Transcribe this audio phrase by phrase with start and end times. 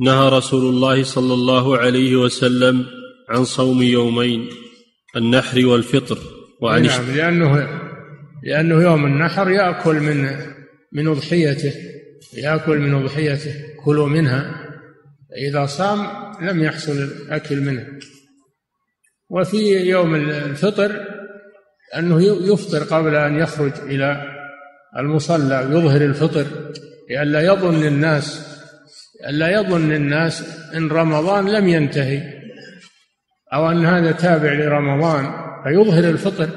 [0.00, 2.86] نهى رسول الله صلى الله عليه وسلم
[3.28, 4.48] عن صوم يومين
[5.16, 6.18] النحر والفطر
[6.62, 7.68] وعن نعم لأنه
[8.44, 10.36] لأنه يوم النحر يأكل من
[10.92, 11.72] من أضحيته
[12.36, 13.52] يأكل من أضحيته
[13.84, 14.66] كلوا منها.
[15.48, 16.06] إذا صام
[16.42, 17.86] لم يحصل الأكل منها
[19.30, 21.00] وفي يوم الفطر
[21.96, 22.22] أنه
[22.52, 24.22] يفطر قبل أن يخرج إلى
[24.98, 26.46] المصلى يظهر الفطر
[27.10, 28.55] لئلا يظن الناس
[29.24, 30.42] لئلا يظن الناس
[30.74, 32.22] إن رمضان لم ينتهي
[33.54, 35.32] أو أن هذا تابع لرمضان
[35.64, 36.50] فيظهر الفطر.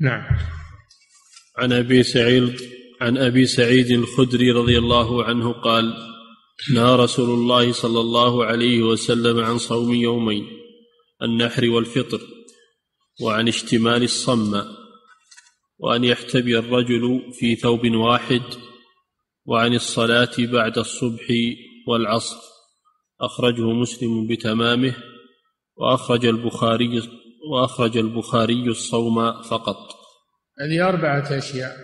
[0.00, 0.22] نعم.
[1.58, 2.60] عن أبي سعيد
[3.00, 5.94] عن أبي سعيد الخدري رضي الله عنه قال
[6.74, 10.46] نهى رسول الله صلى الله عليه وسلم عن صوم يومين
[11.22, 12.20] النحر والفطر
[13.20, 14.62] وعن اشتمال الصم
[15.78, 18.42] وأن يحتبي الرجل في ثوب واحد
[19.46, 21.26] وعن الصلاة بعد الصبح
[21.88, 22.36] والعصر.
[23.20, 24.94] أخرجه مسلم بتمامه
[25.76, 27.02] وأخرج البخاري
[27.50, 29.76] وأخرج البخاري الصوم فقط.
[30.60, 31.76] هذه أربعة أشياء.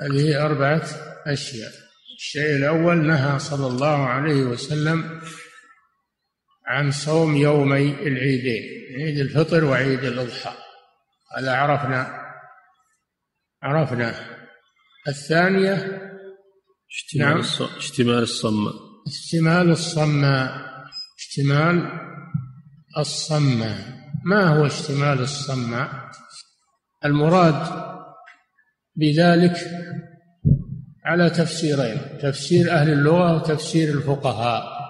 [0.00, 0.84] هذه أربعة
[1.26, 1.72] أشياء.
[2.18, 5.20] الشيء الأول نهى صلى الله عليه وسلم
[6.66, 8.62] عن صوم يومي العيدين
[8.96, 10.54] عيد الفطر وعيد الأضحى.
[11.36, 12.22] هذا عرفنا
[13.62, 14.31] عرفناه.
[15.08, 15.74] الثانية
[16.90, 17.38] اشتمال نعم.
[17.76, 18.74] اشتمال الصماء.
[19.06, 20.72] اشتمال الصماء.
[21.18, 21.90] اشتمال
[22.98, 23.78] الصماء.
[24.24, 25.90] ما هو اشتمال الصماء؟
[27.04, 27.84] المراد
[28.96, 29.56] بذلك
[31.04, 34.82] على تفسيرين تفسير أهل اللغة وتفسير الفقهاء.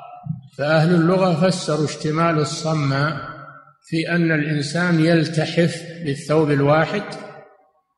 [0.58, 3.32] فأهل اللغة فسروا اشتمال الصماء
[3.88, 7.02] في أن الإنسان يلتحف بالثوب الواحد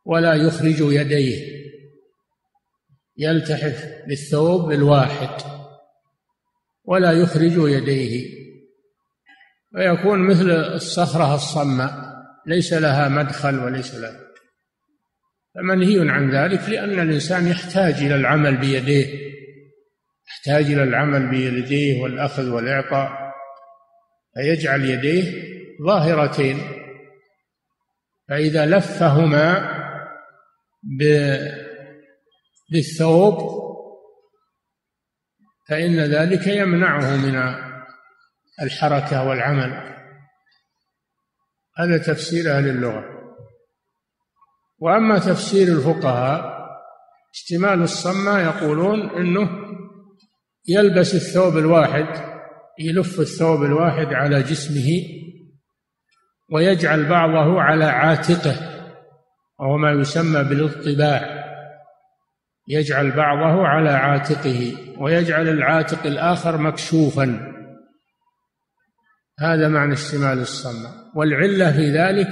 [0.05, 1.54] ولا يخرج يديه.
[3.17, 5.43] يلتحف بالثوب الواحد
[6.85, 8.45] ولا يخرج يديه
[9.75, 12.15] ويكون مثل الصخرة الصماء
[12.47, 14.21] ليس لها مدخل وليس لها.
[15.55, 19.25] فمنهي عن ذلك لأن الإنسان يحتاج إلى العمل بيديه
[20.29, 23.11] يحتاج إلى العمل بيديه والأخذ والإعطاء
[24.35, 25.43] فيجعل يديه
[25.87, 26.59] ظاهرتين.
[28.29, 29.75] فإذا لفهما
[32.75, 33.65] بالثوب
[35.69, 37.55] فإن ذلك يمنعه من
[38.63, 39.95] الحركة والعمل.
[41.79, 43.05] هذا تفسير أهل اللغة.
[44.79, 46.55] وأما تفسير الفقهاء
[47.35, 49.49] اشتمال الصمة يقولون أنه
[50.69, 52.07] يلبس الثوب الواحد
[52.79, 54.89] يلف الثوب الواحد على جسمه
[56.53, 58.57] ويجعل بعضه على عاتقه
[59.59, 61.44] وهو ما يسمى بالإطباع.
[62.69, 67.55] يجعل بعضه على عاتقه ويجعل العاتق الآخر مكشوفا.
[69.41, 70.89] هذا معنى اشتمال الصمة.
[71.15, 72.29] والعلة في ذلك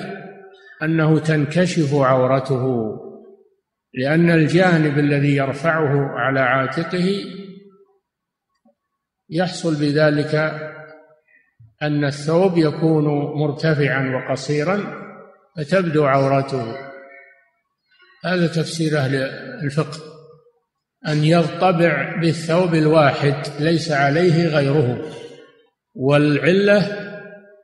[0.83, 2.93] أنه تنكشف عورته
[3.95, 7.25] لأن الجانب الذي يرفعه على عاتقه
[9.31, 10.35] يحصل بذلك
[11.83, 13.05] أن الثوب يكون
[13.41, 15.03] مرتفعا وقصيرا
[15.57, 16.77] فتبدو عورته.
[18.25, 19.15] هذا تفسير أهل
[19.65, 19.99] الفقه.
[21.09, 25.05] أن يضطبع بالثوب الواحد ليس عليه غيره.
[25.95, 26.79] والعلة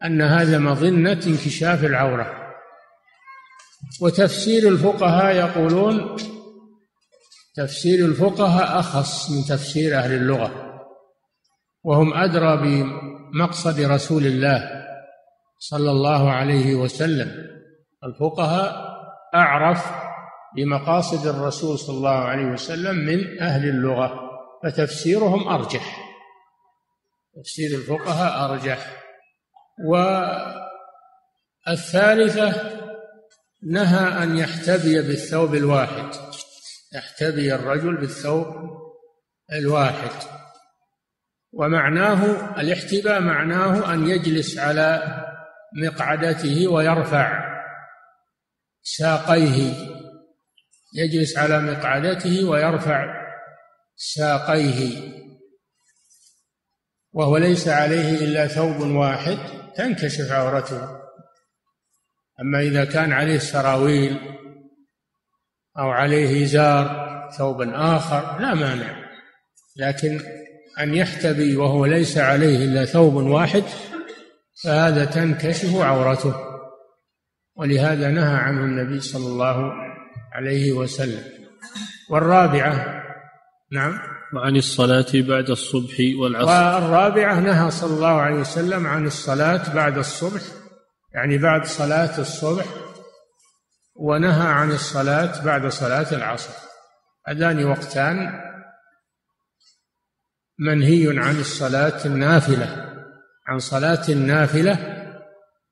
[0.05, 2.33] أن هذا مظنة انكشاف العورة.
[4.01, 6.17] وتفسير الفقهاء يقولون
[7.55, 10.51] تفسير الفقهاء أخص من تفسير أهل اللغة.
[11.85, 14.85] وهم أدرى بمقصد رسول الله
[15.59, 17.31] صلى الله عليه وسلم.
[18.05, 18.99] الفقهاء
[19.35, 20.08] أعرف
[20.57, 24.31] بمقاصد الرسول صلى الله عليه وسلم من أهل اللغة
[24.65, 26.09] فتفسيرهم أرجح.
[27.37, 29.05] تفسير الفقهاء أرجح.
[31.67, 32.79] والثالثة
[33.63, 36.15] نهى أن يحتبي بالثوب الواحد.
[36.95, 38.47] يحتبي الرجل بالثوب
[39.53, 40.11] الواحد.
[41.53, 45.03] ومعناه الاحتباء معناه أن يجلس على
[45.85, 47.49] مقعدته ويرفع
[48.83, 49.88] ساقيه.
[50.95, 53.29] يجلس على مقعدته ويرفع
[53.97, 55.09] ساقيه
[57.13, 59.39] وهو ليس عليه إلا ثوب واحد
[59.77, 60.99] تنكشف عورته.
[62.41, 64.19] أما إذا كان عليه سراويل
[65.79, 67.09] أو عليه إزار
[67.39, 69.09] ثوب آخر لا مانع
[69.77, 70.21] لكن
[70.81, 73.65] أن يحتبي وهو ليس عليه إلا ثوب واحد
[74.65, 76.35] فهذا تنكشف عورته.
[77.57, 79.88] ولهذا نهى عنه النبي صلى الله
[80.39, 81.23] عليه وسلم.
[82.11, 83.03] والرابعة
[83.73, 83.99] نعم.
[84.35, 86.49] وعن الصلاة بعد الصبح والعصر.
[86.49, 90.43] والرابعة نهى صلى الله عليه وسلم عن الصلاة بعد الصبح
[91.15, 92.65] يعني بعد صلاة الصبح
[93.95, 96.53] ونهى عن الصلاة بعد صلاة العصر.
[97.29, 98.17] هذان وقتان
[100.59, 102.95] منهي عن الصلاة النافلة
[103.49, 104.79] عن صلاة النافلة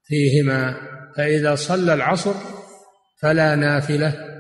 [0.05, 0.77] فيهما
[1.17, 2.35] فإذا صلى العصر
[3.23, 4.36] فلا نافلة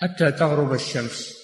[0.00, 1.34] حتى تغرب الشمس.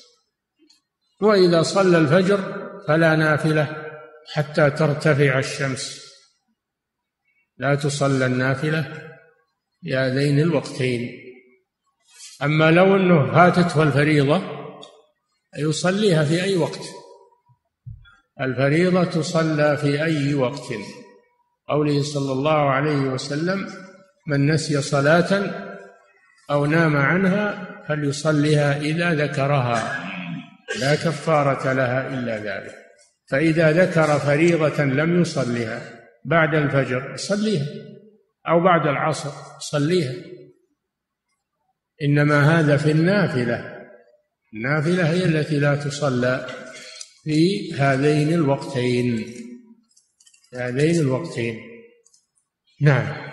[1.20, 3.76] وإذا صلى الفجر فلا نافلة
[4.32, 6.00] حتى ترتفع الشمس.
[7.56, 9.11] لا تصلى النافلة
[9.82, 11.11] في هذين الوقتين.
[12.43, 14.43] أما لو أنه فاتته الفريضة
[15.58, 16.81] يصليها في أي وقت.
[18.41, 20.73] الفريضة تصلى في أي وقت.
[21.69, 23.69] قوله صلى الله عليه وسلم
[24.26, 25.69] من نسي صلاة
[26.50, 30.06] أو نام عنها فليصليها إذا ذكرها.
[30.81, 32.75] لا كفارة لها إلا ذلك.
[33.31, 35.82] فإذا ذكر فريضة لم يصلها
[36.25, 37.67] بعد الفجر صليها.
[38.49, 40.14] أو بعد العصر صليها.
[42.02, 43.81] إنما هذا في النافلة.
[44.55, 46.47] النافلة هي التي لا تصلى
[47.25, 49.35] في هذين الوقتين.
[50.55, 51.58] هذين الوقتين.
[52.81, 53.30] نعم.